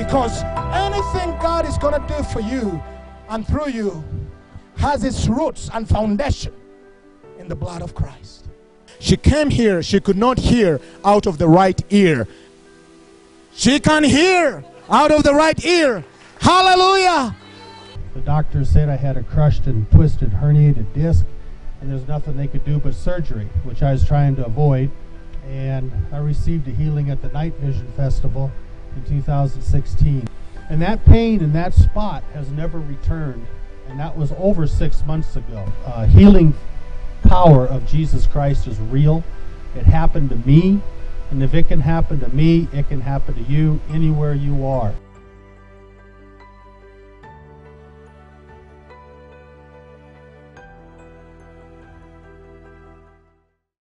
Because 0.00 0.42
anything 0.72 1.38
God 1.42 1.68
is 1.68 1.76
going 1.76 1.92
to 1.92 2.08
do 2.08 2.22
for 2.22 2.40
you 2.40 2.82
and 3.28 3.46
through 3.46 3.68
you 3.68 4.02
has 4.78 5.04
its 5.04 5.28
roots 5.28 5.68
and 5.74 5.86
foundation 5.86 6.54
in 7.38 7.48
the 7.48 7.54
blood 7.54 7.82
of 7.82 7.94
Christ. 7.94 8.46
She 8.98 9.18
came 9.18 9.50
here, 9.50 9.82
she 9.82 10.00
could 10.00 10.16
not 10.16 10.38
hear 10.38 10.80
out 11.04 11.26
of 11.26 11.36
the 11.36 11.46
right 11.46 11.78
ear. 11.90 12.26
She 13.52 13.78
can 13.78 14.02
hear 14.02 14.64
out 14.88 15.10
of 15.10 15.22
the 15.22 15.34
right 15.34 15.62
ear. 15.66 16.02
Hallelujah. 16.40 17.36
The 18.14 18.22
doctor 18.22 18.64
said 18.64 18.88
I 18.88 18.96
had 18.96 19.18
a 19.18 19.22
crushed 19.22 19.66
and 19.66 19.88
twisted 19.90 20.30
herniated 20.30 20.94
disc, 20.94 21.26
and 21.82 21.92
there's 21.92 22.08
nothing 22.08 22.38
they 22.38 22.48
could 22.48 22.64
do 22.64 22.78
but 22.78 22.94
surgery, 22.94 23.50
which 23.64 23.82
I 23.82 23.92
was 23.92 24.06
trying 24.06 24.34
to 24.36 24.46
avoid. 24.46 24.90
And 25.46 25.92
I 26.10 26.16
received 26.18 26.66
a 26.68 26.70
healing 26.70 27.10
at 27.10 27.20
the 27.20 27.28
Night 27.28 27.52
Vision 27.56 27.92
Festival 27.98 28.50
in 28.96 29.04
2016. 29.04 30.26
And 30.68 30.82
that 30.82 31.04
pain 31.04 31.40
in 31.40 31.52
that 31.52 31.74
spot 31.74 32.22
has 32.32 32.50
never 32.50 32.78
returned, 32.78 33.46
and 33.88 33.98
that 33.98 34.16
was 34.16 34.32
over 34.38 34.66
six 34.66 35.04
months 35.04 35.34
ago. 35.34 35.66
Uh, 35.84 36.06
healing 36.06 36.54
power 37.22 37.66
of 37.66 37.86
Jesus 37.86 38.26
Christ 38.26 38.66
is 38.66 38.78
real. 38.78 39.24
It 39.74 39.84
happened 39.84 40.30
to 40.30 40.36
me, 40.36 40.80
and 41.30 41.42
if 41.42 41.54
it 41.54 41.68
can 41.68 41.80
happen 41.80 42.20
to 42.20 42.28
me, 42.28 42.68
it 42.72 42.88
can 42.88 43.00
happen 43.00 43.34
to 43.34 43.42
you 43.42 43.80
anywhere 43.90 44.34
you 44.34 44.64
are. 44.64 44.94